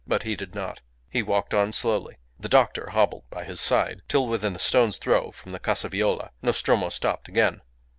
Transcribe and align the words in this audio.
But 0.07 0.23
he 0.23 0.35
did 0.35 0.55
not. 0.55 0.81
He 1.11 1.21
walked 1.21 1.53
on 1.53 1.71
slowly. 1.71 2.17
The 2.39 2.49
doctor 2.49 2.89
hobbled 2.89 3.25
by 3.29 3.43
his 3.43 3.61
side 3.61 4.01
till, 4.07 4.25
within 4.25 4.55
a 4.55 4.57
stone's 4.57 4.97
throw 4.97 5.29
from 5.29 5.51
the 5.51 5.59
Casa 5.59 5.89
Viola, 5.89 6.31
Nostromo 6.41 6.89
stopped 6.89 7.27
again. 7.27 7.61